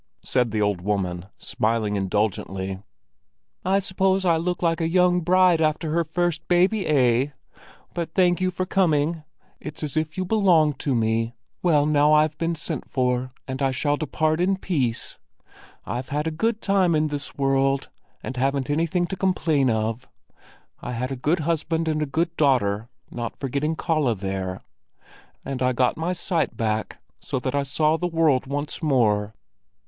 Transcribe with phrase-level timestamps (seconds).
[0.23, 2.79] said the old woman, smiling indulgently.
[3.63, 7.27] "I suppose I look like a young bride after her first baby, eh?
[7.93, 9.21] But thank you for coming;
[9.59, 11.35] it's as if you belonged to me.
[11.61, 15.19] Well, now I've been sent for, and I shall depart in peace.
[15.85, 17.89] I've had a good time in this world,
[18.23, 20.09] and haven't anything to complain of.
[20.79, 24.61] I had a good husband and a good daughter, not forgetting Kalle there.
[25.45, 29.35] And I got my sight back, so that I saw the world once more."